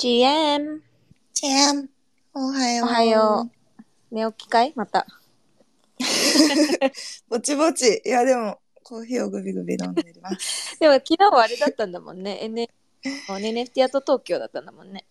[0.00, 0.80] GM!
[1.34, 1.90] ちゃん、
[2.32, 2.86] おはよう。
[2.86, 3.50] おはよ
[4.10, 4.14] う。
[4.14, 4.72] 寝起きかい？
[4.74, 5.06] また。
[7.28, 8.00] ぼちぼち。
[8.06, 10.76] いや、でも、コーヒーをグビグビ飲んでます。
[10.80, 12.38] でも昨日はあれだったんだもんね。
[12.40, 12.66] N、
[13.28, 15.04] NFT アート東京だったんだもんね。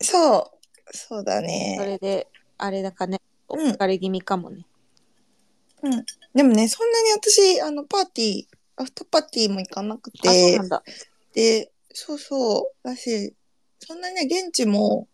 [0.00, 0.96] そう。
[0.96, 1.76] そうだそね。
[1.84, 2.28] れで、
[2.58, 3.20] あれだかね。
[3.48, 4.64] おうん疲れ気味かもね。
[5.82, 6.06] うん。
[6.34, 8.46] でもね、そんなに私、あの、パーティー、
[8.76, 10.84] アフターパーティーも行かなくあ、そうてな、んだ。
[11.34, 12.88] で、そうそう。
[12.88, 13.34] だし、
[13.84, 15.08] そんなにね、現地も、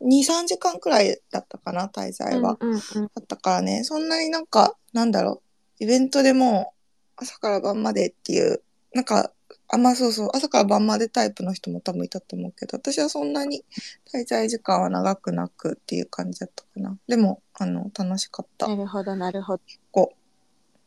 [0.00, 2.56] 2、3時間くらいだったかな、滞在は。
[2.60, 2.82] うんうんうん。
[2.82, 5.42] だったからね、そんなになんか、なんだろ
[5.80, 6.74] う、イベントでも
[7.16, 9.32] 朝から晩までっていう、なんか、
[9.68, 13.64] あ、まあそうそう、朝から晩までタイプの人も多分いたと思うけど、私はそんなに
[14.12, 16.96] 滞在時間は長くなくっていう感じだったかな。
[17.08, 18.68] でも、あの、楽しかった。
[18.68, 19.58] なるほど、なるほ
[19.92, 20.12] ど。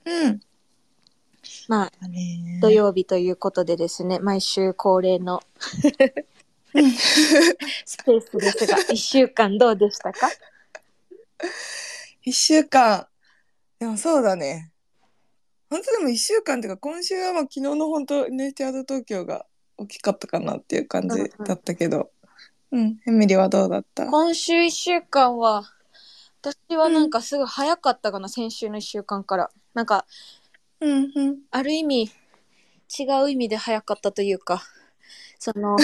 [0.06, 0.40] うん。
[1.68, 1.92] まあ、
[2.62, 5.42] 土曜日ということでですね、毎週恒例の
[5.84, 6.37] うん
[7.86, 10.30] スペースですが、1週間どうでしたか？
[12.24, 13.08] 一週間。
[13.80, 14.72] でもそうだね。
[15.70, 19.46] 本当でも一週間っていうか、今週はまあ昨日の本当、ネイティアード東京が
[19.78, 22.12] 大きかったかなっていう感じだったけど。
[22.72, 24.06] うん、エミリーはどうだった？
[24.08, 25.64] 今週1週間は、
[26.42, 29.52] 私はなんかすごい早かったかな、先週の1週間から。
[29.74, 30.06] なんか、
[30.80, 31.38] うん、うん。
[31.52, 32.12] ある意味、
[33.00, 34.64] 違う意味で早かったというか、
[35.40, 35.78] その、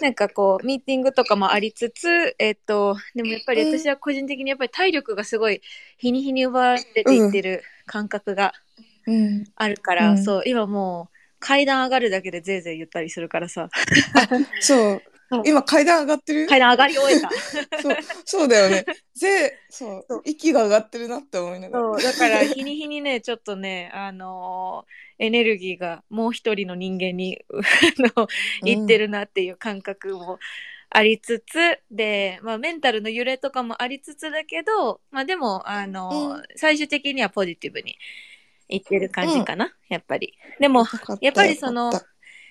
[0.00, 5.60] なんかこう、ミーティングとかもありつつ、えっと、でもやっぱり私は個人的にやっぱり体力がすごい
[5.98, 8.52] 日に日に奪われていってる感覚が
[9.06, 9.44] うん。
[9.56, 13.68] あるから、うんそう、今もう階段上がるだけでぜいぜい言ったりするからさ、
[14.60, 15.09] そう。
[15.44, 16.46] 今階段上がってる？
[16.46, 17.30] 階段上がり終えた。
[17.80, 18.84] そう、そうだよね。
[19.14, 21.84] ぜ、そう息が上がってるなって思いながら。
[21.84, 28.26] そう、だから日に日にね、ちょっとね、 あのーエネルギーがもう一人の人間に、あの、
[28.64, 30.38] いってるなっていう感覚も
[30.88, 37.98] ありつつ、で、まあメンタルの揺れとかもありつつだけど、まあでも、あのーうん最終的にはポジティブに
[38.70, 40.34] いってる感じかな、やっぱり。
[40.58, 40.86] でも、
[41.20, 41.92] やっぱりその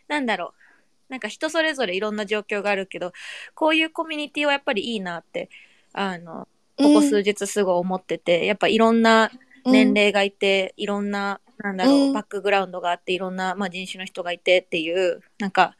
[0.07, 0.68] なんだろう。
[1.09, 3.13] なんか人それぞれいろんな状況があるけど、
[3.55, 5.49] こういうコミュニティはやっぱりいいなって、
[5.93, 6.47] あの、
[6.77, 9.31] ここ数日すごい思ってて、やっぱいろんな
[9.65, 15.75] 年齢がいて、いろんな、なんだろう、うんバックグラウンドがあって、いろんな、まあ、人種の人がいてっていう、なんか、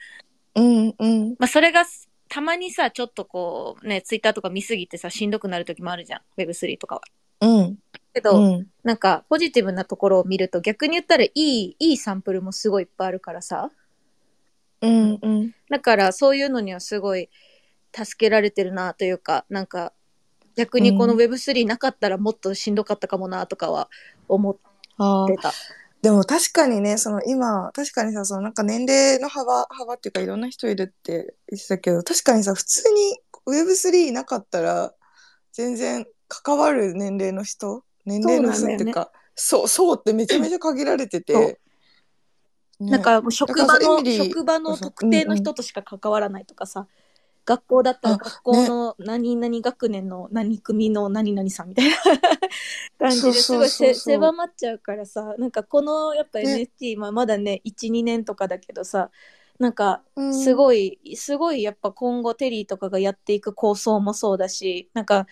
[0.56, 1.30] うん、うん。
[1.40, 1.86] まあ、それが
[2.28, 6.22] たまにさ、ちょっとこう、ね、ツイッターとか見すぎてさ、しんどくなる時もあるじゃん。
[6.38, 7.02] Web3 とかは。
[7.42, 7.78] うん。
[8.14, 8.68] けど、うん。
[8.84, 13.72] なんか、ポジティブなところを見ると、逆に言ったらいい、いいサンプルもすごいいっぱいあるからさ。
[14.82, 15.20] うん。
[15.22, 15.52] うん。
[15.70, 17.30] だから、そういうのにはすごい
[17.96, 19.94] 助けられてるなというか、なんか、
[20.56, 23.90] 逆にこのうん Web3 なかったらもっとしんどかったかもなとかは
[24.28, 24.58] 思っ
[24.98, 25.52] あてた。
[26.02, 34.94] でも確かにね、その今、確かにさ、そのなんか年齢の幅、幅っていうかいろんな人いるって言ってたけど、確かにさ、普通に Web3 なかったら、
[35.52, 41.60] 全然関わる年齢の人、年齢の人っていうか、そう、そうってめちゃめちゃ限られてて、ね
[42.80, 46.88] なんかもう職場の、職場の特定の人としか関わらないとかさ、
[47.46, 51.96] 学校だったらあ学校の何々学年の何組の何々さんみたいな
[53.00, 56.44] 感じですごい狭まっちゃうからさ、なんかこのやっぱね。
[56.44, 59.10] NFT、まあまだね、1、2年とかだけどさ、
[59.58, 60.34] なんかうん。
[60.34, 65.28] すごい、すごいやっぱ今後テリーとかがやっていく構想もそうだし、なんか、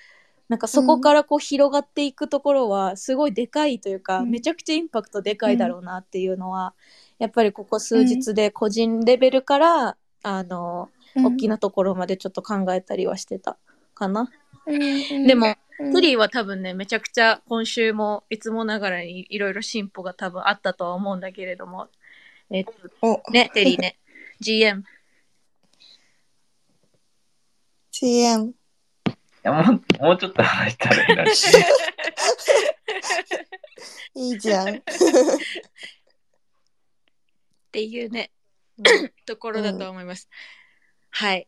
[0.49, 4.31] なんかそこからこう広がっていくところはすごいでかいというか、うん。
[4.31, 6.73] めちゃくちゃインパクトでかいだろうなっていうのは、
[7.19, 13.57] やっぱりここ数日で個人レベルから、あの、大きなところまでちょっと考えたりはしてた
[13.93, 14.29] かな。
[14.65, 15.55] でも、うん
[15.93, 21.87] テリーは多分ね、めちゃくちゃ今週もいつもながらにいろいろ進歩が多分あったとは思うんだけれども、
[22.49, 22.73] えっと、
[23.03, 23.99] お、ね、テリーね、
[24.39, 24.83] GM。
[27.91, 28.47] CM。
[28.47, 28.53] い
[29.43, 31.25] やもうもうちょっと話したらいいな。
[34.15, 34.81] いいじゃん。
[37.67, 38.31] っていうね、
[39.25, 40.29] ところだと思います。
[41.09, 41.47] はい。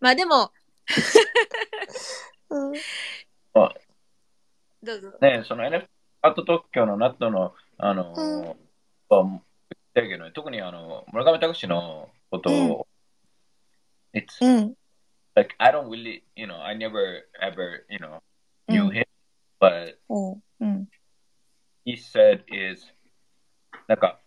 [0.00, 0.52] まあでも、
[2.50, 2.72] うん
[4.82, 5.18] どうぞ。
[5.20, 5.88] ね、その NFT
[6.22, 8.68] アート東京のナットの、あの、うん
[9.08, 9.40] は言っ
[9.94, 12.86] たけど、特にあの、村上隆のことを、
[14.14, 14.74] It's うん。
[15.34, 18.20] like, I don't really, you know, I never ever, you know,
[18.68, 19.06] knew うん him,
[19.60, 20.88] but おううん。
[21.84, 22.82] he said is,
[23.86, 24.20] なんか、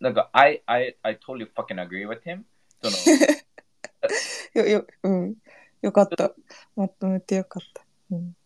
[0.00, 2.42] なんか、I, I, I totally fucking agree with him.
[2.82, 5.36] その、 よ、よ、うん。
[5.82, 6.34] よかった。
[6.74, 7.84] まとめてよかった。
[8.10, 8.36] うん。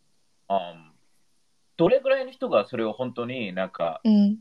[0.48, 0.90] um,
[1.76, 4.38] どれぐらいの人がそれを本当になんか、うん。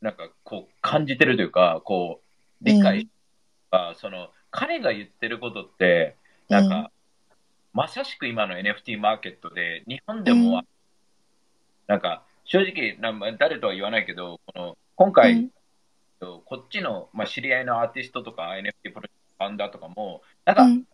[0.00, 3.08] なんかこう感じてるというか、こう、理解し、
[3.70, 6.16] あその、彼が言ってることって、
[6.48, 6.92] なんか、
[7.72, 10.66] まさしく今の NFT マーケットで、日本でも、うん
[11.86, 15.50] なんか、正直なんか、誰とは言わないけど、この今回、うん。
[16.20, 20.84] こっちの、まあ、知り合いのアーティストとか NFT プロジェクトファウンダーとかも、なんか、うん。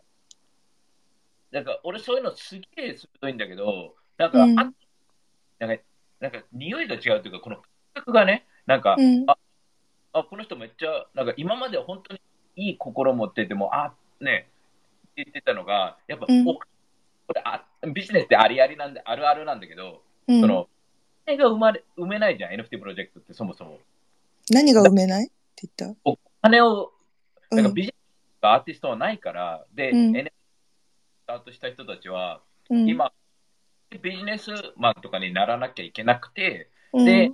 [1.52, 4.58] なんか俺そういうのすげえ鋭いんだけど、なんか、うん。
[4.58, 4.72] あ
[5.58, 5.82] なんか、
[6.20, 7.64] なんか匂いが違うというか、この感
[7.94, 9.24] 覚がね、なんか、うん。
[9.28, 9.36] あ、
[10.12, 12.20] あ、この人めっちゃ、なんか今までは本当に
[12.56, 14.48] いい心持ってても、あ、ね、
[15.12, 16.48] って言ってたのが、やっぱ、うん。
[16.48, 17.64] おこれあ
[17.94, 20.40] ビジネスってありありなんで、あるあるなんだけど、うん。
[20.40, 20.68] その、
[21.26, 23.78] 金が生まれ、埋めないじゃん、NFT プロジェクトってそもそも。
[24.50, 25.26] 何が埋めない？
[25.26, 26.00] って言った？
[26.04, 26.92] お金を、
[27.50, 30.12] なんかうんビジネスがアーティストはないから、で、うん。
[30.12, 30.30] NFT ス
[31.26, 32.40] タートした人たちは、
[32.70, 32.88] うん。
[32.88, 33.12] 今、
[34.02, 37.04] ビジネスマンとかにならなきゃいけなくて、うん。
[37.04, 37.30] で、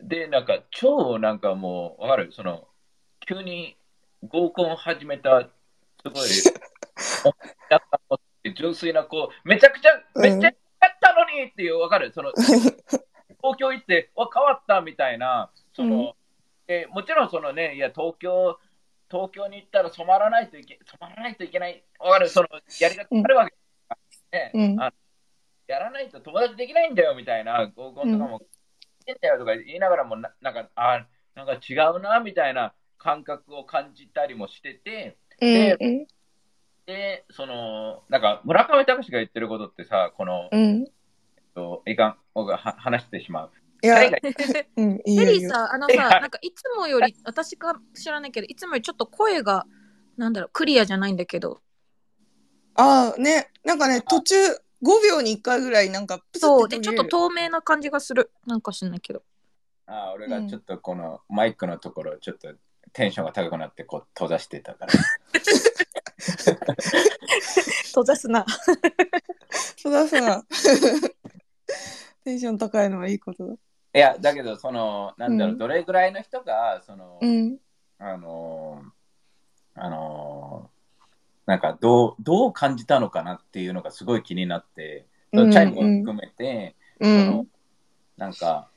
[0.00, 2.32] で、なんか、超なんかもう、わかる？
[2.32, 2.66] その、
[3.28, 3.76] 急に
[4.22, 5.48] 合コン始めた、
[6.02, 6.28] すごい、
[8.10, 8.18] お
[8.56, 9.90] 純粋な子、めちゃくちゃ、
[10.20, 10.52] めっちゃ
[10.82, 12.12] やったのにっていう、わかる？
[12.12, 12.32] その、
[13.42, 16.12] 東京行って、わ、変わったみたいな、その、うん。
[16.68, 18.58] えもちろんそのね、いや、東京、
[19.10, 22.28] 東京に行ったら染まらないといけ、染まらないといけない、わかる？
[22.28, 22.48] その、
[22.80, 23.54] やり方あるわけ、
[24.32, 24.50] ね。
[24.54, 24.80] うん。
[24.80, 24.92] あ
[25.68, 27.66] やらないと友達できないんだよみたいな。
[27.74, 28.40] 合コンとかも、
[29.00, 36.06] してんだよとか言いながらもな、なんか、あなんか違うなみたいな感覚を感じたりもしてて、でうん
[36.86, 40.60] で、その、なんか村上隆が言ってることってさ、この、うん。
[40.60, 40.84] うん
[41.36, 43.50] えっと、いかん、僕がは話してしまう。
[43.84, 43.98] いや
[44.76, 45.42] うんいいテよいいよ。
[45.42, 49.66] リーさ、あのいさ、やなんかいつもより、私か知らないけど、いつもよりちょっと声が、
[50.16, 51.60] なんだろう、クリアじゃないんだけど、
[52.74, 54.56] ああねなんかね途中5
[55.04, 58.32] 秒に1回ぐらいなんかプツそう、で、ちょっと透明な感じがする。
[58.46, 59.22] なんか知んないけど。
[59.86, 62.52] あ俺がちょっとこのマイクのところ、ちょっと
[62.92, 64.92] テンションが高くなってこう閉ざしてたから。
[67.86, 68.46] 閉ざすな。
[69.76, 70.44] そうだそうだ
[72.24, 73.54] テンション高いのはいいことだ。
[73.54, 73.58] い
[73.98, 75.58] や、だけど、その、なんだろう、うん。
[75.58, 77.58] どれぐらいの人が、その、うん。
[77.98, 78.90] あのー
[79.74, 80.72] あのー
[81.44, 87.46] なんかどうどう感じたのかなっていうのがすごい気になって、うんチャイムも含めて、うそのん
[88.16, 88.68] なんか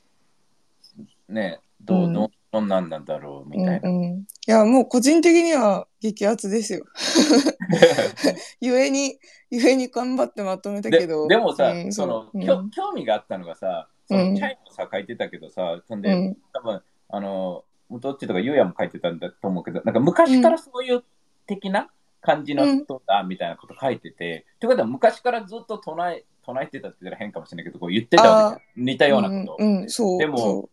[1.28, 2.30] ねどう、うん
[2.60, 3.88] どうどんなんなんだろうみたいな。
[3.88, 6.84] うんうん、いやもう個人的には激アツですよ。
[8.60, 9.18] ゆえに
[9.50, 11.28] ゆえに頑張ってまとめたけでど。
[11.28, 12.40] でもさ、うんその、う。
[12.40, 14.36] きょ興味があったのがさ、そのうん。
[14.36, 16.36] チャイムさ書いてたけどさ、そんん。
[16.52, 21.04] 多分あの、どっちとかゆうやも書いてたんだと思うけど、なんか昔からそういう
[21.46, 29.64] 的な感じの人だみたいなこと書いてて、ということは昔からずっと唱え唱えてたって言ったら変かもしれないけど、こう言ってた似たようなこと。
[29.64, 30.68] うん、うん、そうでも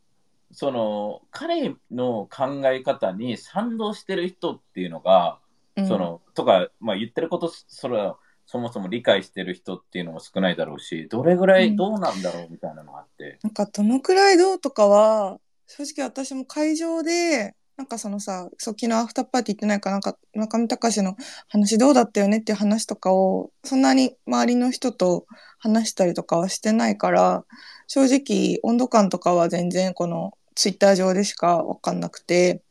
[0.54, 5.40] そその彼の考え方に賛同してる人っていうのが、
[5.76, 5.88] う、うん。
[5.88, 21.16] そのとか、まあ、言ってることそれはそもそも理解してる人っていうのも少ないだろうしどれぐらいどうなんだろうみたいなのがあって、なんかどのくらいどうとかは正直私も会場でなんかそのさ昨日アフターパーティー行ってないからなんか中見隆の
[21.48, 25.26] 話どうだったよねっていう話とかをそんなに周りの人と
[25.58, 27.46] 話したりとかはしてないから
[27.88, 32.62] 正直温度感とかは全然このツイッター上でしかわかんなくて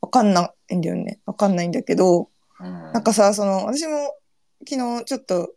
[0.00, 1.20] わかんないんだよね。
[1.26, 2.28] わかんないんだけど
[2.60, 2.92] うん。
[2.92, 4.14] なんかさ、その、私も
[4.68, 5.54] 昨日ちょっと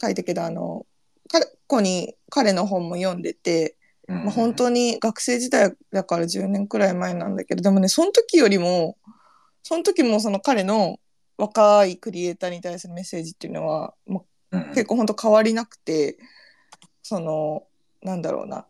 [0.00, 0.86] 書いたけど、あの、
[1.28, 3.76] 彼子に彼の本も読んでて、
[4.08, 4.24] うん。
[4.24, 8.96] まあ、本当に学生時代だから10年くらい前なんだけど、でもね、その時よりも、
[9.62, 11.00] その時もその彼の
[11.38, 14.20] 若いクリエイターに対するメッセージっていうのは、ま
[14.52, 14.64] あ、うん。
[14.68, 16.18] 結構本当変わりなくて、
[17.02, 17.64] その、
[18.02, 18.66] なんだろうな、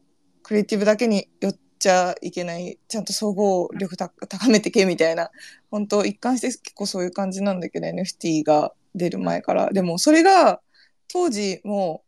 [0.47, 5.33] クリエイティブだけに寄っちゃいけない、ちゃんと総合力た高めてけみたいな、
[5.73, 9.73] 本当一貫して結構そういう感じなんだけど、NFT が出る前から。
[9.73, 10.61] でもそれが、
[11.09, 12.05] 当時も、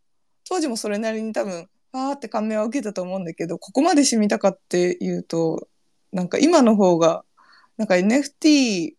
[0.48, 5.66] 当時もそれなりに多分、わーって感銘は受けたと思うんだけど、ここまで染みたかっていうと、
[6.12, 7.24] なんか今の方が、
[7.76, 8.92] なんか NFT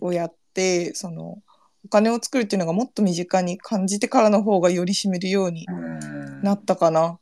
[0.00, 1.42] をやって、その、
[1.84, 7.18] お金を作るっていうのがもっと身近に感じてからの方がより染めるようにうんなったかな。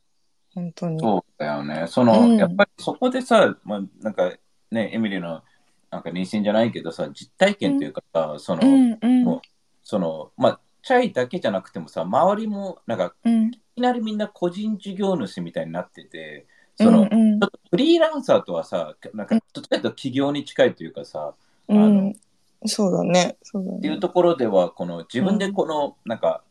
[0.57, 0.99] 本当に。
[0.99, 1.85] そうだよね。
[1.87, 2.37] その、うん。
[2.37, 4.31] やっぱりそこでさ、まあ、なんか
[4.71, 5.43] ねエミリーの
[5.91, 9.23] なんか妊娠じゃないけどさ実体験というかさ、その、うんうん。
[9.23, 9.41] もう
[9.83, 13.47] そのまあチャイだけじゃなくてもさ周りもなんかうん。
[13.49, 17.39] いきなりみんな個人事業主みたいになっててその、うんうん。
[17.39, 21.33] ちょっとフリーランサーとはさ、なんかどっちかというと企業に近いというかさ、
[21.69, 22.13] うん、
[22.65, 23.37] そうだね。
[23.43, 23.77] そうだね。
[23.77, 26.46] っていうところでは、この自分でこの、なんか、お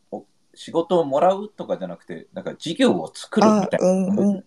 [0.57, 4.43] 仕事をもらうとかじゃなくて、なんか事業を作るみたいな、あうんうん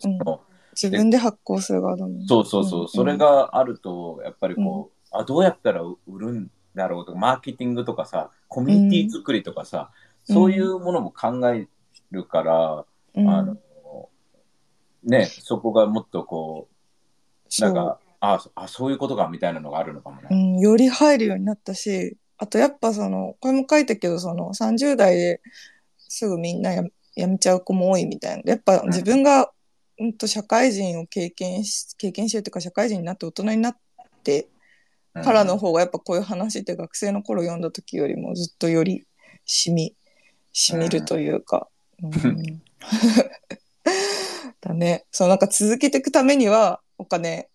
[0.73, 2.27] 自分で発行する側だもん。
[2.27, 9.91] そうそうそう、んそれがあると、やっぱりこう、あ、どうやったら売るんだろうとか、マーケティングとかさ、コミュニティ作りとかさ、
[10.29, 10.35] うん。
[10.35, 11.69] そういうものも考え
[12.11, 13.29] るから、うん。
[13.29, 13.57] あの、
[15.05, 16.69] ね、そこがもっとこ
[17.59, 20.29] う、なんか、あ、そあそういうことかみたいなのがあるのかもね。
[20.31, 25.43] うん、より入るようになったし、あとやっぱその、これも書いたけど、その30代で
[26.11, 26.83] すぐみんなや
[27.17, 28.43] 辞めちゃう子も多いみたいな。
[28.45, 29.51] やっぱ自分が、
[29.99, 33.77] うんと社会人を経験し、経験してるというか社会人になって大人になっ
[34.25, 34.49] て
[35.15, 39.07] うんからの方がやっぱこういう話って学生の頃読んだ時よりもずっとより
[39.45, 39.95] しみ、
[40.53, 41.69] しみるというか。
[42.03, 42.63] うん
[44.61, 45.05] だね。
[45.13, 47.49] そうなんか続けていくためにはお金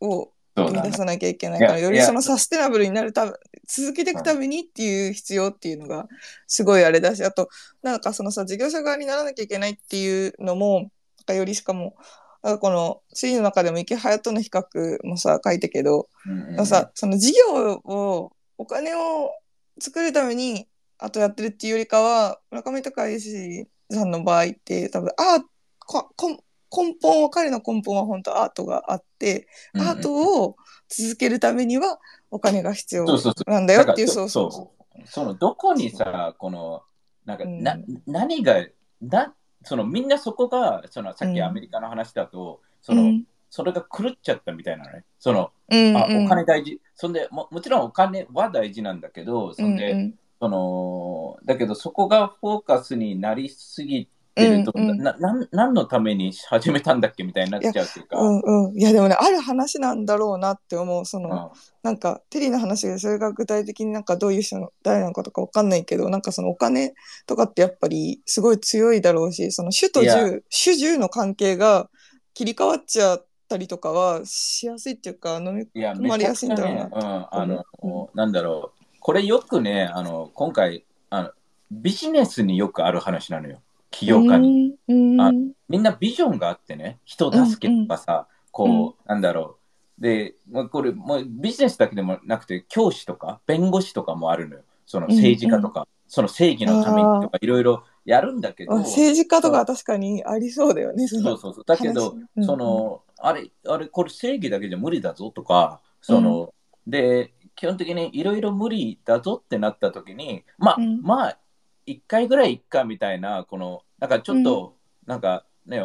[0.00, 3.32] をそうだね生み出さなきゃいけないから、よりそのサステナブルになるため、
[3.66, 6.06] 続けていくためにっていう必要っていうのが
[6.46, 7.48] すごいあれだし、あと、
[7.82, 10.90] なんかそのさ、事業者側にならなきゃいけないっていうのも、なん
[11.26, 11.96] かよりしかも、
[12.42, 19.32] なんかこの、シリの中でも池早との比較もさ、書いたけど、うんうんさ、その事業を、お金を
[19.80, 20.68] 作るために、
[20.98, 25.48] あとやってるっていうよりかは、村上隆史さんの場合って、多分、アート、
[25.86, 26.38] ここん
[26.76, 29.88] 根本は、彼の根本は本当アートがあって、うんうん。
[29.88, 30.56] アートを
[30.88, 31.98] 続けるためには
[32.30, 33.06] お金が必要
[33.46, 36.82] なんだよっていう、そうそうそのどこにさこの
[37.24, 37.62] なんか、うん。
[37.62, 37.76] な
[38.06, 38.66] 何が
[39.00, 41.42] なそのみんなそこがそのさっきうん。
[41.42, 42.66] アメリカの話だと、う。
[42.82, 43.24] その、うん。
[43.50, 45.04] それが狂っちゃったみたいなのね。
[45.18, 46.26] その、うんあうん。
[46.26, 46.80] お金大事。
[46.94, 50.14] そんでももちろんお金は大事なんだけどそんで、うんうん。
[50.40, 58.78] そのだけどそこがフォーカスになりすぎてると、うんうんななん何のために始めたんだっけみたいになっちゃうっていうか、うんうん。
[58.78, 61.06] いやでもね、ある話なんだろうなって思う。
[61.06, 66.94] その、うんなんかテリーの話でそれが具体的になんかどういう人の誰なのかとかわかんないけどなんかそのお金
[67.26, 71.90] とかってやっぱりすごい強いだろうしその主と従主従の関係が
[72.32, 78.84] 切り替わっちゃったりとかはしやすいっていうか飲みいや、止まりやすいんだろうなね、うん、あの、うなんだろう。
[78.98, 81.30] これよくね、あの、今回、あの、
[81.70, 83.60] ビジネスによくある話なのよ。
[83.94, 84.76] 起業家に。
[84.88, 85.20] うん。
[85.20, 85.32] あ
[85.68, 89.58] みんなビジョンがあってね、人助けとかさ、こう、なんだろ
[89.98, 90.02] う。
[90.02, 90.34] で、
[90.70, 94.62] これ、もうビジネスだけでもなくて、教師とか、弁護士とかもあるのよ。
[94.86, 101.64] その政治家とか、その正義のためにとか、いろいろやるんだけど、あ政治家とかは確かにありそうだよねそうそうそう。
[101.64, 106.52] だけど話、うんその、あれ、あれ、これ正義だけじゃ無理だぞとか、その、
[106.86, 111.00] で、基本的にいろいろ無理だぞってなった時に、まあ、うん。
[111.02, 111.38] まあ、
[111.86, 114.76] 一回ぐらいいっかみたいな、この、なんかちょっと、
[115.06, 115.78] なんかね、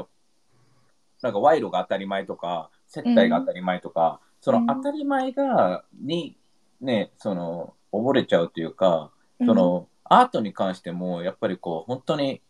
[1.22, 4.68] なんか賄賂が当たり前とか、接待が当たり前とか、そのうん。
[4.68, 6.38] 当たり前が、に、
[6.82, 9.12] ね、その、溺れちゃうというか、
[9.46, 12.42] その、アートに関しても、やっぱりこう、本当に、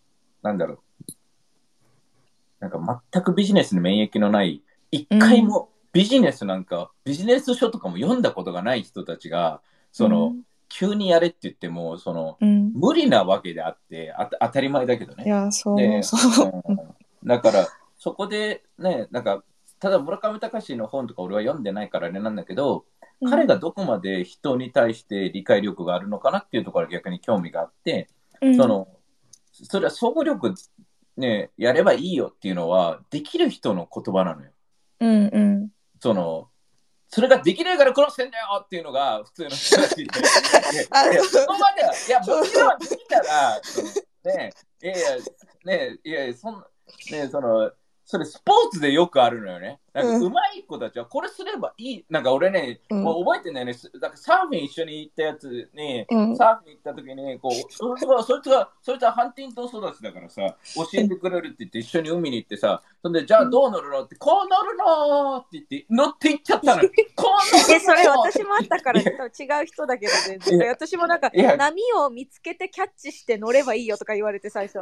[0.44, 0.80] なんだろう、
[2.60, 10.36] なんか全くビジネスに免疫のない、一回もビジネスなんか、ビジネス書とかも読んだことがない人たちが、その、
[10.70, 15.24] 急にやれって言っても、その、うん、無理なわけであって、あ当たり前だけどいね。
[15.26, 16.64] やそうでそう。
[16.68, 16.78] うん。
[17.26, 19.44] だから、そこでね、なんか、
[19.80, 22.86] ただ村上隆の本とか俺は読んでないからあれなんだけど、
[23.30, 28.08] 彼がどこまで人に対して理解力があるのかなっていうところが逆に興味があって、
[28.42, 28.56] うん。
[28.56, 28.88] その、
[29.52, 30.54] それは総合力
[31.18, 34.52] ね、やればいいよっていうのは、できる人の言葉なのよ。
[35.02, 35.70] うんうん。
[36.00, 36.50] その、
[37.10, 40.04] それができないから殺してんだよっていうのが普通の人たちで。
[40.04, 40.08] い
[40.92, 43.62] あやいやそこまでは、いや、そうもちろんできたら、
[44.26, 45.18] ね、いやいや、
[45.66, 46.64] ね、いやいや、そん
[47.12, 47.72] ね、その、
[48.12, 49.80] それスポーツでよくあるのよね。
[49.94, 52.06] なんかうん上手い子たちはこれすればいい。
[52.10, 53.74] なんか俺ね、うんもう覚えてんだよね。
[53.76, 60.42] すなんかサーフィン一緒に行ったやつに、うんサーフィン行った時に、こう、そいつが、そいつが、そいつはハンティントン育ちだからさ、
[60.74, 66.90] 教えてくれるって言って一緒に海に行ってさ、そんで、じゃあどう乗るのって、こう乗るのって言って、乗って行っちゃったのよ。
[67.16, 70.70] こう乗るのえ、それ私もあったから、違う人だけど全然。
[70.70, 74.80] 私もなんか波を見つけてキャッチして乗ればいいよとか言われて最初。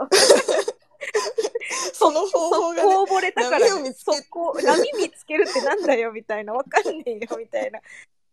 [1.93, 7.79] その方法がねこう溺れたから、波を見つけそこ波見つけるってなんだよみたいな、わかんねえよみたいな。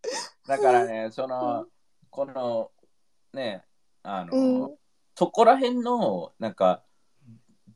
[0.47, 1.67] だからね、その、
[2.11, 2.71] この、
[3.33, 3.65] ね、
[4.03, 4.75] あの、うん。
[5.17, 6.83] そこら辺の、なんか、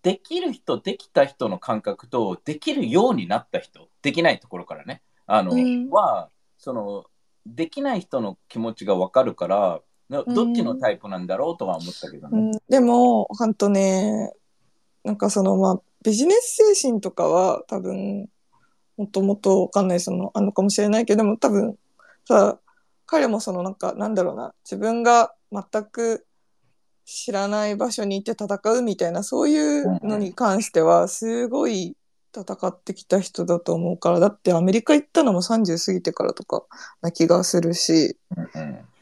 [0.03, 5.91] できる人、できた人の感覚と、できるようになった人、できないところからね、あの、うん。
[5.91, 7.05] は、その、
[7.47, 12.53] できない人の気持ちがわかるから、などっちのタイプなんだろうとは思ったけどね。
[12.53, 14.33] うん、でも、ほんとね、
[15.05, 18.29] なんかそのまあ、ビジネス精神とかは多分、
[18.97, 21.77] もともとわかんない、その、あるのかもしれないけど、でも多分、
[22.27, 22.59] さ、
[23.07, 26.27] 彼もそのなんか、なんだろうな、自分が全く
[27.05, 31.97] 知らない場所に行って戦うみたいな、そういうのに関しては、すごい、
[32.37, 36.65] 戦ってきた人だと思うから、だってアメリカ行ったのも30過ぎてからとか
[37.01, 38.17] な気がするし、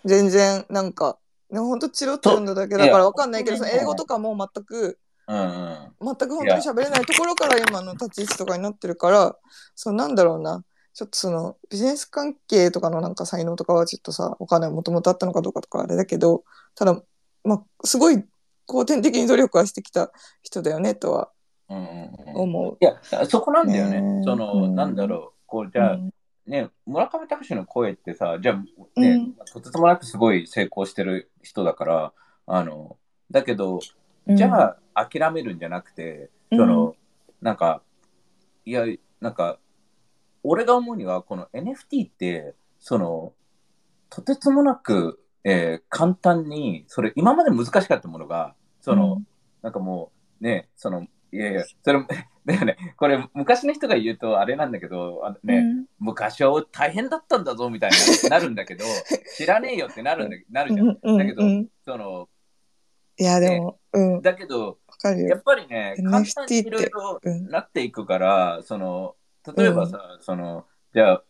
[0.05, 1.19] 全然なんか、
[1.51, 9.37] ね、ほんとチロッと読んだだけだからわかんないけど、その英語とかも全く、うんうん全く本当に喋れないところから今の立ち位置とかになってるから、
[9.75, 10.65] そうなんだろうな。
[10.93, 14.71] ちょっとそのビジネス関係とかのなんか才能とかはちょっとさ、わかんない。
[14.71, 17.01] もともとあったのかどうかとかあれだけど、ただ、
[17.45, 18.25] まあ、すごい
[18.67, 20.11] 後天的に努力はしてきた
[20.43, 21.31] 人だよねとは
[21.69, 22.77] うんうんうん思う。
[22.81, 24.01] いや、そこなんだよね。
[24.01, 26.11] ねその、うんなんだろう、こう、じゃあ、うん
[26.47, 28.63] ね、村上隆の声ってさ、じゃあ、
[28.97, 32.13] うねん、とてつもなくすごい成功してる人だから、
[32.47, 32.97] あの、
[33.31, 33.81] だけど、
[34.29, 36.97] うんじゃあ、諦めるんじゃなくて、その、
[37.41, 37.83] なんか、
[38.65, 38.85] いや、
[39.21, 39.59] なんか、
[40.43, 43.33] 俺が思うには、この NFT って、その、
[44.11, 49.23] とてつもなく、えー簡単に、それ、今まで難しかったものが、その、
[49.63, 52.05] なんかもう、ね、その、いやいや、それ、
[52.47, 55.87] だよね、これ、昔の人が言うとあれなんだけど、あのね、うん。
[55.99, 58.85] 昔は大変だったんだぞみたいになるんだけど、
[59.37, 60.89] 知らねえよってなるんだなるじゃん。
[60.89, 62.29] うんうんだけどうんその、
[63.19, 65.43] いやでも、うん、わだけど、やっ。
[65.43, 67.49] ぱりね、簡単にいろいろうん。
[67.49, 69.17] なっていくから、その、
[69.57, 71.23] 例えばさ、その、じゃあ、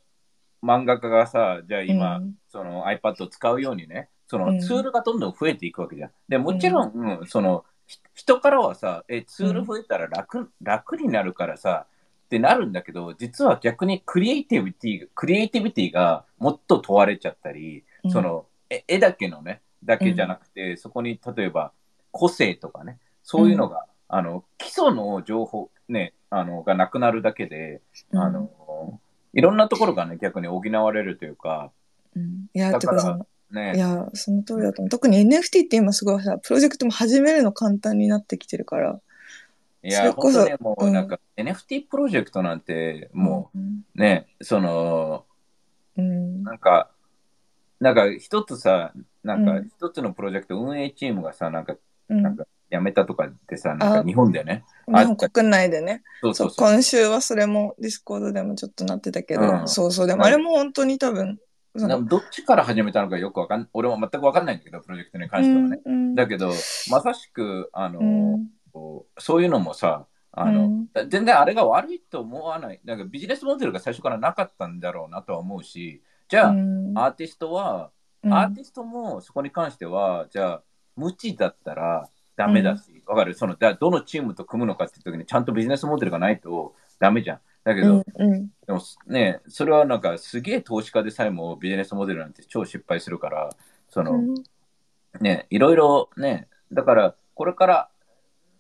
[0.62, 2.34] 漫画家がさ、じゃあ今、うん。
[2.48, 4.56] その iPad を使うようにね、そうん。
[4.56, 6.10] のツールがどんどん増えていくわけじゃん。
[6.28, 11.86] で、もちろん、うんその、ひ人からはさ、え、ツール増えたら楽、楽になるからさ、
[12.26, 18.10] ってなるんだけど、実は逆にクリエイティビティ、クリエイティビティがもっと問われちゃったり、うん。
[18.10, 21.73] その、え絵だけのね、だけじゃなくて、そこに例えば
[22.11, 28.50] 個性とかね、そういうのが、あの、基礎の情報、ね、あの、がなくなるだけで、あの、
[29.33, 31.71] いろんなところがね、逆に補われるというか、
[32.14, 32.47] うん。
[32.54, 34.88] いや、だからてかその、いね、や、その通りだと思う。
[34.88, 39.00] 特に NFT って今すごいさ、プロジェクトも始めるの簡単になってきてるから。
[39.83, 40.92] いや、それこそもう、うん。
[40.92, 45.26] なんか、NFT プロジェクトなんて、もうん、う、ね、その、
[45.97, 46.42] うん。
[46.42, 46.90] なんか、
[47.80, 48.92] なんか一つさ、
[49.23, 51.76] なんかうん一つのプロジェクト運営チームがさ、なんか、
[52.08, 52.23] うん。
[52.23, 54.65] なんか辞めたとかってさ、なんかあ日本でね。
[54.86, 56.02] 日本国内でね。
[56.21, 56.69] そうう、そうそそう。
[56.69, 61.39] 今週はそれもディスコードでもちょっとなってたけど、うんそうそう、でもあれも本当に多分、
[61.75, 65.80] どっちから始めたのかよくわかん、俺は全くわかんないんだけど、プロジェクトに関してはね。
[65.84, 66.50] うんだけど、
[66.91, 68.49] まさしく、あの、うん
[69.19, 72.80] そういうのもさ、あの、うん全然あれが悪いと思わない。
[72.84, 76.93] なんかビジネスモデルが最初からなかったんだろうなとは思うし、じゃあ、うん。
[76.99, 77.91] アーティストは、
[78.23, 78.34] うん。
[78.34, 80.62] アーティストもそこに関しては、じゃあ、
[80.97, 83.34] 無知だったらダメだし、わ、かる？
[83.34, 87.41] その、だどのチームと組むのかっていう時にちゃんとビジネスモデルがないとダメじゃん。
[87.65, 88.49] だけど、うんうん。
[88.67, 93.50] でもね、それはなんかすげえ投資家でさえもビジネスモデルなんて超失敗するから、
[93.89, 94.34] その、うん。
[95.21, 97.89] ね、いろいろね、だからこれから、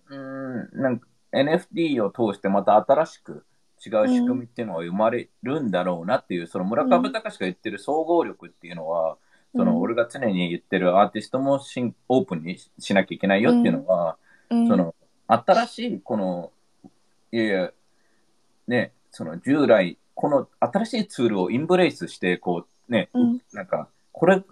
[0.08, 3.45] うーん、なんか NFT を通してまた新しく
[3.84, 9.16] 違う仕組みっていうのは生まれるんだろうなっていう、その村上隆が言ってる総合力っていうのは、
[9.54, 14.16] その俺が常に言ってるアーティストもしんオープンにししなきゃいけないよっていうのは、
[14.50, 14.68] うん。
[14.68, 14.94] その
[15.26, 16.52] 新しいこの、
[17.32, 17.72] いやいや、
[18.66, 23.40] ね、その従来、この新しいツールをインブレイスして、こうね、うん。
[23.52, 24.42] なんか、これ、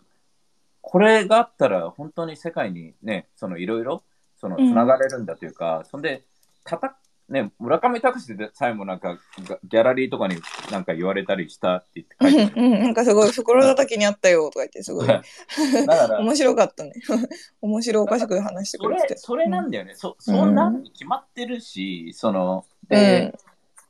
[0.80, 4.02] これがあったら本当に世界にね、そのいろいろ、
[4.36, 6.24] その、つながれるんだというか、そんで、
[6.64, 9.18] たた、ね、村上隆でさえもなんか、
[9.64, 10.36] ギャラリーとかに
[10.70, 15.10] なんか言われたりしたって言って書いて うんうん、なんかすごい、袋叩きにあったよとか言って、すごい。
[15.10, 15.86] ある。
[15.86, 16.92] だから、面白かったね。
[17.62, 19.16] 面白おかしく話してくそれれてて。
[19.16, 19.94] それなんだよね。
[19.94, 23.34] そそんなに決まってるし、その、うんで、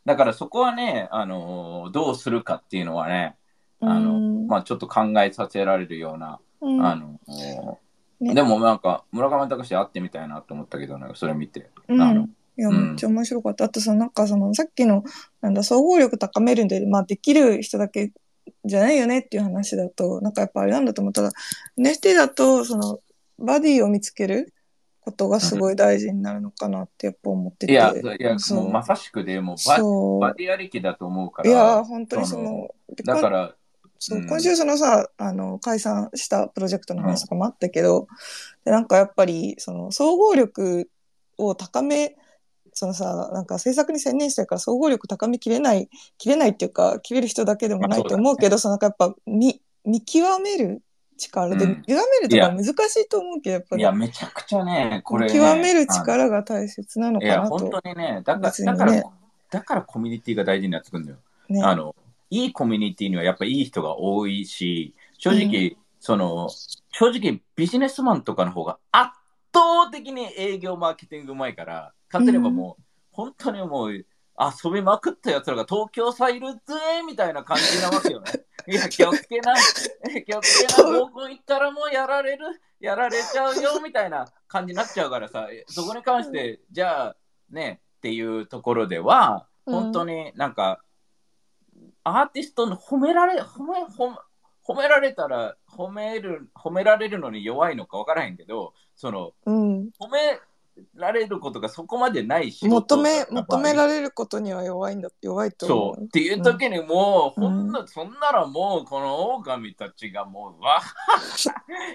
[0.05, 3.37] だからそこはね、あの、どうするかっていうのはね、
[3.81, 7.19] あの、うんまあちょっと考えさせられるような、うんあの、
[8.21, 11.71] ねでもなんか、村上隆会ってみたいなと思ったけどね、それ見て。
[11.89, 13.65] うんあのいや、うんめっちゃ面白かった。
[13.65, 15.05] あとさ、なんかその、さっきの、
[15.41, 18.13] なんだ、総合力高めるんで、まあ、できる人だけ
[18.65, 21.33] じゃないよねっていう話だと、なんかやっぱあれなんだと思ったら、
[21.79, 23.01] NFT だと、その、
[23.39, 24.55] バディを見つける
[25.01, 27.73] ことがすごい大事になるのかなってやっぱ思ってて。
[27.73, 31.51] いや、いや、そうもうまさしくで、もうバそうバディありきだと思うから。
[31.51, 33.55] いや、本当にその、でだから、
[33.99, 38.07] そう、うん今週そのさ、あの、解散したプロジェクトの話とかもあったけど、
[38.65, 40.91] でなんかやっぱり、その、総合力
[41.37, 42.17] を高め、
[42.75, 50.83] そのさ、なんか制作に専念してるから総合力高めきれない、きれないっていうか、切れる人だけでもないと思うけど、そのなんかやっぱ、見、見極める
[51.17, 55.33] 力で、うん見極めるとか難しいと思うけど、やっぱり、いや、めちゃくちゃね、これ、ね。
[55.33, 57.89] 見極める力が大切なのかなと本当。
[57.89, 59.03] にね、だから、だから、
[59.51, 61.19] だからコミュニティが大事になってくるんだよ。
[61.49, 61.63] ね。
[61.63, 61.95] あの、
[62.31, 66.49] いいコミュニティにはやっぱいい人が多いし、正直、その、
[66.91, 69.13] 正直ビジネスマンとかの方が圧
[69.55, 74.07] 倒的に営業マーケティングうまいから、簡単に言えばもう、本当にもう、遊
[74.73, 76.61] びまくったやつらが東京さいるぜ
[77.07, 78.33] みたいな感じなわけよね。
[78.67, 79.55] いや、気をつけな、
[80.27, 87.17] 気をつけな、合コン行ったらもうやられる、やられちゃうよみたいな感じになっちゃうからさ、そこに関して、じゃあ
[87.51, 89.75] ね、っていうところでは、うん。
[89.75, 90.81] 本当になんか、
[92.03, 94.17] アーティストの褒められ、褒め、褒め
[94.67, 99.91] 褒められたら褒める、褒められるのに弱いのか分からへんけど、その、うん。
[100.01, 100.41] 褒め
[100.95, 106.05] られることがそこまでないし、求め、求められることには弱いんだ、弱いと思そう。
[106.05, 110.81] っていう時にもう、うんほんな、そんならもう、この狼たちがもう、わ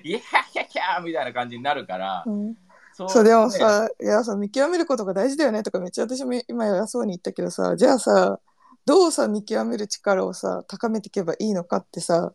[0.03, 0.21] いやい
[0.53, 2.55] やいやみたいな感じになるから、うん。
[2.93, 8.39] そそうでもねさ、いやさ、見極めることが大事だよねとかめっちゃ私も今偉そうに言ったけどさ、じゃあさ、
[8.85, 12.33] どうさ、見極める力をさ、高めていけばいいのかってさ、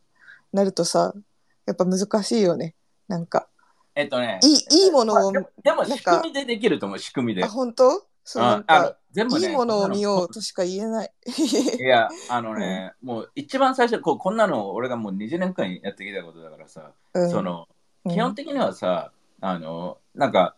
[0.52, 1.12] なるとさ、
[1.66, 2.74] やっぱ難しいよね。
[3.08, 3.48] なんか、
[3.94, 5.40] えっとね、いい、いいものを、で
[5.72, 7.44] も仕組みでできると思う、仕組みで。
[7.44, 7.48] あ、。
[7.48, 8.04] 本当？
[8.24, 11.12] そう、なんか、全部ねいいものを見ようとしか言えない。
[11.78, 17.30] いや、あのね、もう一番最初こう、こんなの俺がもう20年間やってきたことだからさ、うん。
[17.30, 17.68] その、
[18.04, 18.12] うん。
[18.12, 20.56] 基本的にはさ、あの、なんか、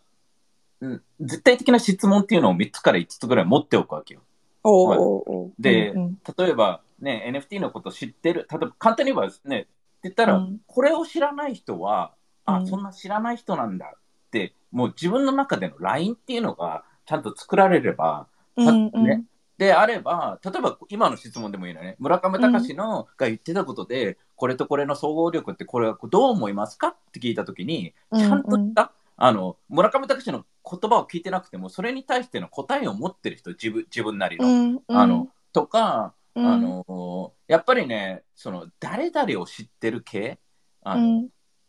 [0.80, 4.20] うん絶対的な質問っていうのを3つから5つぐらい持っておくわけよ。
[4.62, 5.52] おうおうおう。
[5.58, 9.68] でうん例えば、ね、NFT のこと知ってる、例えば簡単に言えばね、って
[10.04, 10.60] 言ったら、うん。
[10.66, 12.12] これを知らない人は、
[12.46, 12.66] あ、うん。
[12.66, 13.98] そんな知らない人なんだっ
[14.30, 19.04] て、もう自分の中での LINE っていうのがちゃんと作られれば、うんうん。
[19.04, 19.24] ね。
[19.58, 34.46] であれば、例えば今の質問でもいいのね、村上隆のが言ってたことで、これとこれの総合力ってこれはどう思いますかって聞いたときに、ちゃんとした、あの村上隆の言葉を聞いてなくても、それに対しての答えを持ってる人、自分自分なりの。
[34.46, 34.82] うんうん。
[34.88, 36.46] あのとか、うん。
[36.46, 40.38] あのやっぱりね、その誰々を知ってる系
[40.82, 41.28] あの、うん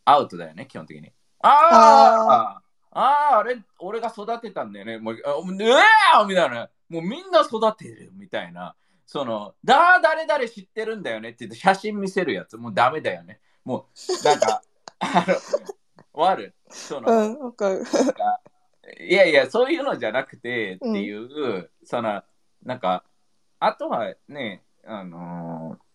[0.09, 1.11] アウトだよね、基本的に。
[1.41, 3.01] あああ
[3.33, 4.99] あ、あれ、俺が育てたんだよね。
[4.99, 6.69] もう、あうえーみたいな。
[6.87, 8.73] もうみんな育てるみたいな。
[9.05, 13.41] その、だ、誰々知ってるんだよねって言って写真見せるやつ、もうダメだよね。
[13.65, 14.61] もう、なんか、
[14.99, 15.35] あの、終
[16.13, 16.55] わる。
[16.69, 17.83] その、うん、わかる。
[19.01, 22.23] いやいや、そういうのじゃなくてっていう、その、
[22.63, 23.03] なんか、
[23.59, 25.87] あとはね、あのー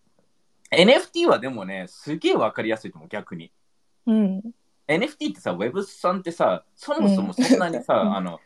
[0.73, 3.51] NFT はでもね、すげえわかりやすいと思う、逆に。
[4.07, 4.41] うん。
[4.87, 8.15] NFT ってさ、ウェブさんってさ、そもそもそんなにさ、うん。
[8.15, 8.39] あの、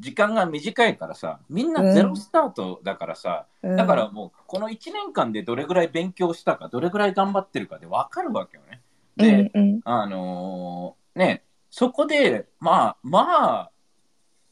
[0.00, 8.82] 時間が短いからさ、みんなゼロスタートだからさ、だからもう、この1年間でどれぐらい勉強したか、どれぐらい頑張ってるかでわかるわけよね。
[9.16, 9.80] で、うんうん。
[9.84, 13.26] あのーね、そこで、まあ、ま
[13.62, 13.70] あ、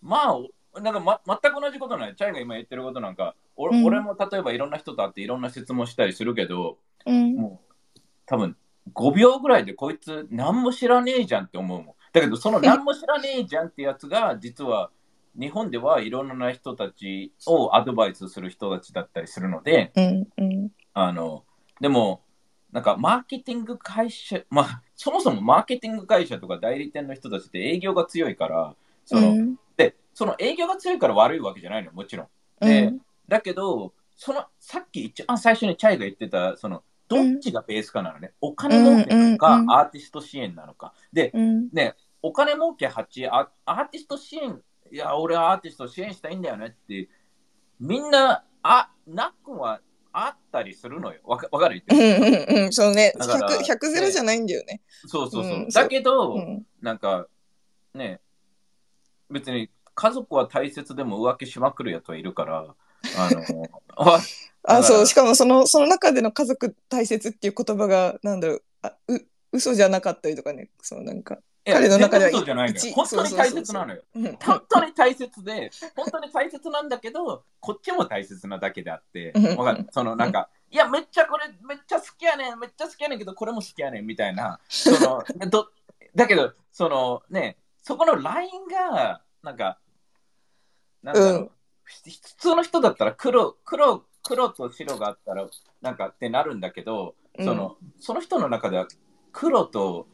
[0.01, 0.51] まあ、お
[0.81, 2.17] なんか、ま、全く同じことない。
[2.17, 3.85] チャイが今言ってることなんか、俺,、うん。
[3.85, 7.37] 俺も例えばいろんな人と会っていろんな質問したりするけど、うん。
[7.37, 7.61] も
[7.97, 8.57] う、多分
[8.93, 11.95] 5秒ぐらいでこいつ何も知らねえじゃんって思うもん。
[12.13, 14.91] だけど、その何も知らねえじゃんってやつが、実は
[15.39, 21.45] 日本ではいろんな人たちをアドバイスする人たちだったりするので、うんうんあの、
[21.81, 22.23] でも、
[22.71, 32.27] なんかマーケティング会社、まあ、そもそもマーケティング会社とか代理店の人たちって営業が強いから、その、うんで、その営業が強いから悪いわけじゃないのよ、もちろん。
[32.61, 36.83] うで、んだけど、その、さっき一番最初にチャイが言ってた、その、
[37.17, 38.33] どっちがベースかなのね？
[38.41, 40.95] お金儲けなのか、アーティスト支援なのか。
[41.13, 41.69] で、うん。
[41.73, 46.67] ね、お金儲け8、あアーティスト支援、いや、俺はアーティスト支援したいんだよね。
[46.67, 47.09] って、
[47.81, 49.81] みんな、あ、なくは
[50.13, 51.21] あったりするのよ。
[51.25, 51.77] わかわかる？
[51.79, 52.73] う言ってるんうんうん。
[52.73, 53.13] そうね。
[53.19, 54.83] だから100 100ゼロじゃないんだよね。
[55.07, 55.59] そうそうそう。
[55.59, 55.69] うん。
[55.69, 56.67] だけど、うん。
[56.81, 57.27] なんか、
[57.95, 58.21] ね、
[59.31, 62.75] 別に家族は大切でも浮気しまくるやつはいるから、
[63.17, 63.67] あの、
[64.65, 69.19] あそうしかもそのその中での家族大切っていう言葉がなんだろうあう
[69.53, 70.71] 嘘じゃなかったりとかね。
[70.81, 72.81] そうなんか彼の中では嘘じゃないのよ。
[72.85, 74.03] 一本当に大切なのよ。
[74.17, 74.37] うん。
[74.43, 79.87] 本当に大切で、本当に大切なんだけど、こっちも大切なだけであってうん、わかる？
[79.93, 85.71] そのなんか、いや、めっちゃこれ、めっちゃ好きやねん、めっちゃ好きやねんけど、これも好きやねんみたいな、その、 ど
[86.17, 89.79] だけど、そのね、そこのラインが、なんか、
[91.03, 91.51] なんだろう、うん。
[91.85, 95.47] 普通の人だったら黒、黒、黒と白があったら、
[95.81, 98.87] なんかってなるんだけど、その、その人の中では
[99.33, 100.07] 黒と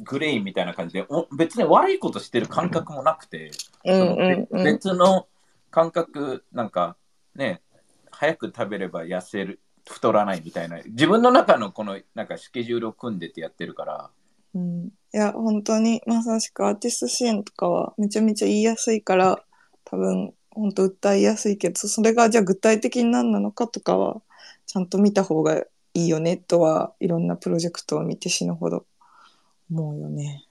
[0.00, 3.50] グレーみたいな感じで、お別に悪いことしてる感覚もなくて、
[3.84, 4.64] うん。
[4.64, 5.26] 別の
[5.70, 6.96] 感覚、なんか
[7.34, 7.62] ね、
[8.10, 14.10] 早く食べれば痩せる、太らないみたいな、自分の中のこのなんかスケジュールを組んでてやってるから、
[14.54, 14.86] うん。
[15.12, 19.42] いや本当にまさしくアーティスト支援とかはめちゃめちゃ言いやすいから
[19.84, 24.20] 多分本当訴えやすいけどそれがじゃあ具体的に何なのかとかは
[24.66, 28.84] ちゃんと見た方がいいよねとはいろんなプロジェクトを見て死ぬほど
[29.70, 30.44] 思うよね。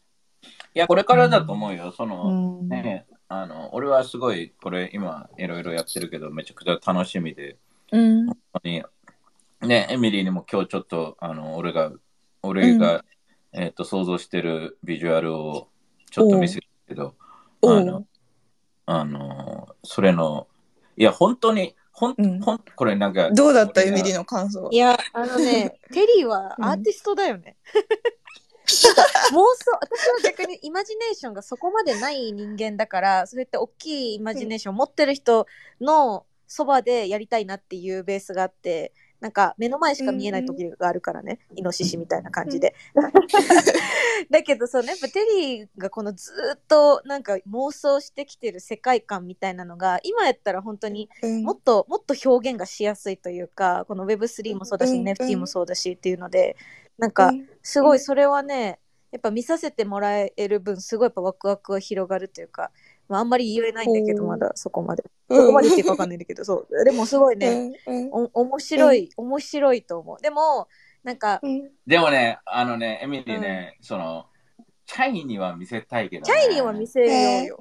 [0.74, 2.70] いや、これからだと思うよ、そうの、ん。
[2.70, 7.58] ね、あの、俺はすごい、これ今いろいろやってるけど、めちゃくちゃ楽しみで、
[7.92, 8.26] うん。
[8.28, 8.84] 本当に
[9.62, 11.92] ね、エミリーにも今日ちょっと、あの、俺が、
[12.44, 13.04] 俺が、
[13.54, 15.70] えっ、と、想像してるビジュアルを
[16.12, 17.16] ちょっと見せるけど、
[17.64, 18.06] あの、
[18.88, 20.48] あの、それの、
[20.96, 23.84] いや、本当に、ほん、うんほん、これなんか、どうだった？
[23.84, 24.78] エミリーの感想い。
[24.78, 27.58] や、あのね、 テリーはアーティストだよね。
[28.68, 35.48] 妄想、私は逆にイマジネーションがそこまでない人間だから、そうやって大きいイマジネーションを持ってる人
[35.82, 42.76] のそばでやりたいなっていうベースがあって、なんか目の前しか見えない時があるからね、イノシシみたいな感じで。
[44.30, 51.44] だけどそうね、やっぱテリーがこのずーっとなんか妄想してきてる世界観みたいなのが、今やったら本当にうん。
[51.44, 56.56] もっともっと表現がしやすいというかこの Web3 もそうだし、うん NFT もそうだしっていうので
[56.98, 57.50] なんかうん。
[57.62, 58.80] すごいそれはね
[59.12, 62.72] やっぱ見させてもらえる分すごいやっぱワクワクが広がるというか、
[63.08, 65.04] まあ、あんまり言えないんだけどまだそこまで。
[65.04, 66.84] うんそこまで言っていいか分かんないんだけどそう。
[66.86, 68.10] でもすごいね、うんうん。
[68.14, 70.22] お面白い面白いと思う。
[70.22, 70.68] でも
[71.08, 71.72] なんかうん。
[71.88, 74.26] でもね、あのね、エミリーね、その、
[74.86, 76.34] チャイには見せたいけど、ね。
[76.42, 77.60] チャイには見せようよ、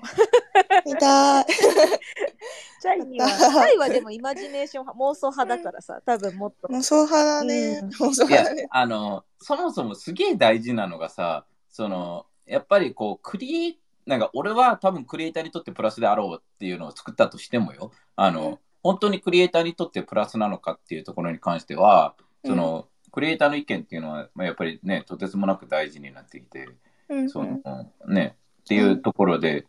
[0.84, 1.44] 見たい。
[2.82, 6.66] チャイにはチャイはでもイマジネーション派妄想派だからさ多分もっと。
[6.66, 7.80] 妄想派だね。
[7.84, 7.88] うん。
[7.90, 18.58] 妄想いや派だね。、あの、そもそもすげえ大事なのがさ、その、やっぱりこう、クリエイなんか俺は多分クリエイターにとってプラスであろうっていうのを作ったとしてもよ、あの、うん。
[18.82, 26.68] 本当にクリエイターにとってプラスなのかっていうところに関しては、その、クリエイターの意見っていうのは、まあ、やっぱりね、とてつもなく大事になってきて、
[27.08, 27.62] うんその、
[28.06, 29.66] ね、っていうところで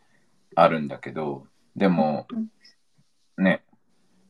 [0.54, 2.26] あるんだけど、でも、
[3.38, 3.64] ね、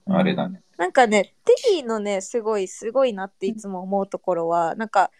[0.06, 0.62] あれだね。
[0.76, 5.10] なんかね、テリーのね、すごい、すごいなっていつも思うところは、なんか、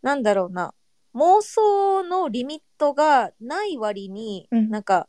[0.00, 0.72] なんだろうな、
[1.16, 4.70] 妄想のリミットがない割に、うん。
[4.70, 5.08] なんか、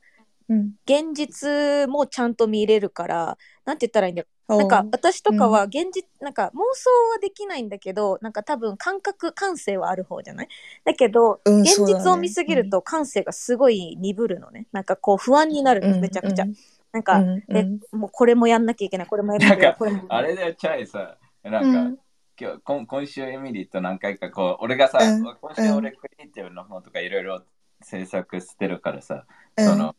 [0.49, 0.71] うん。
[0.85, 4.23] 現実もちゃんと見れるから、なんて言ったらいいんだ
[4.57, 10.47] なんか、私とかは現実、なんか妄想はできないんだけど、なんか多分感覚、感性はある方じゃない？
[10.83, 14.67] だけど、うん現実を見すぎると感性がすごい鈍るのね。
[14.71, 16.45] なんかこう不安になるの、めちゃくちゃ。
[16.91, 17.99] なんか、うんえうん。
[17.99, 20.03] もうこれもやんなきゃいけない、これもやんなきゃいけない、これも。
[20.09, 21.97] あれだよ、チャイさ、なんか、うん。
[22.39, 25.21] 今日今今週エミリーと何回かこう俺がさ、うん。
[25.23, 27.43] 今週俺クリエイティブの本とかいろいろ
[27.83, 29.25] 制作してるからさ、
[29.57, 29.65] うん。
[29.65, 29.95] その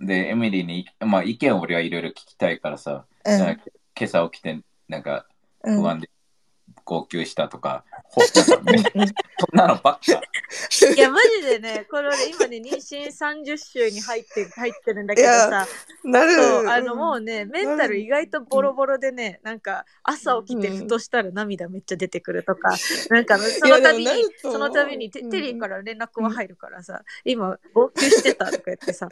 [0.00, 3.38] でエミリーに、まあ、意見を俺はいろいろ聞きたいからさ、うん。
[3.38, 5.26] 今朝起きてなんか
[5.64, 5.82] うん。
[5.82, 6.10] 不安で
[6.84, 8.92] 号泣したとか、ほなんかね。
[8.94, 9.06] うん
[9.40, 10.20] そんなのばっか。
[10.94, 15.66] いや、マジでね、これ俺今ね、妊娠30週に入って、入ってるんだけどさ、
[16.04, 16.70] なる。
[16.70, 22.76] あのもうね、メンタル意外とボロボロでね、なんか朝起きてうんふとしたら涙めっちゃ出てくるとか、
[23.08, 24.06] なんかその度に
[24.42, 25.30] そうの度にテうん。
[25.30, 29.08] テリーから連絡は入るからさ、今、号泣してたとか言ってさ、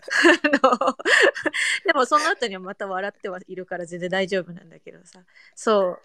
[1.87, 5.21] でもその後にはまた笑ってはいるから全然大丈夫なんだけどさ、
[5.55, 5.99] そう。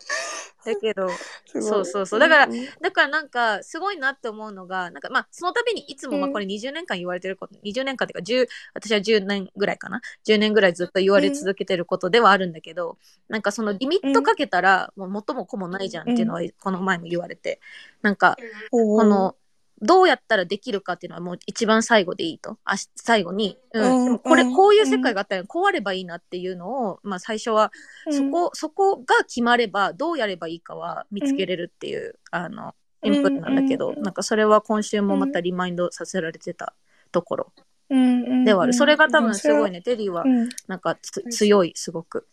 [0.65, 1.07] だけど、
[1.61, 2.19] そうそうそう。
[2.19, 2.51] だからん。
[2.81, 10.01] だからなんかすごいなって思うのがなんかまあその度にいつもまあうんこれ20年間言われてること、20年間っていうか10私は10年ぐらいかな。
[10.25, 12.97] 10年ぐらいずっと言われ続けてることではあるんだけど、
[13.27, 17.59] なんかそのリミットかけたらもう元も子もないじゃんっていうのはこの前も言われて。
[18.01, 18.37] なんか
[18.69, 19.35] この
[19.83, 22.57] どうやったらできるかっていうのはもう一番最後でいいと。
[22.63, 23.83] あし最後に、うん。
[23.83, 27.71] うんでもこれうんこういう世界があったらこうあればいいなっていうのを、まあ、最初は
[28.09, 34.01] そこ、そこが決まれば、どうやればいいかは見つけれるっていう、あの、インプットなんだけど、うん。
[34.01, 36.73] なんかそれは今週もまたリマインドさせられてた
[37.11, 37.53] ところ
[37.89, 38.73] うんうんではある。
[38.73, 39.79] それが多分すごいね。
[39.79, 40.49] ね、テリーはうん。
[40.67, 42.25] なんかつ強い、すごく。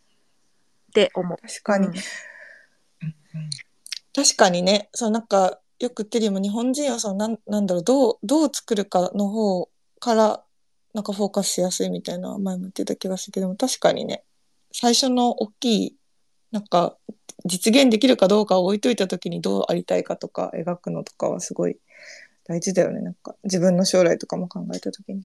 [0.90, 1.38] って思う。
[1.46, 1.88] 確かに。
[1.88, 1.94] うん。
[4.14, 10.44] 確かにね、そうなんかよく言ってるよりも日本人はそのなんなんだろうどうどう作るかの方から
[10.92, 14.24] なんかフォーカスしやすいみたいな前も言ってた気がするけども確かにね
[14.72, 15.96] 最初の大きい
[16.52, 16.96] なんか
[17.44, 21.76] 実現できるかどうかを置いといた時にどうありたいかとか描くのとかはすごい
[22.44, 25.18] 大事だよねなんか自分の将来とかも考えた時に。